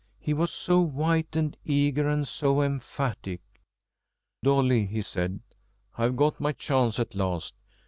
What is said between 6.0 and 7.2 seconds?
got my chance at